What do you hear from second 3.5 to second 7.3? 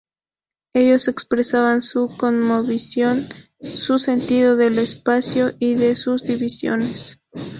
su sentido del espacio y de sus divisiones.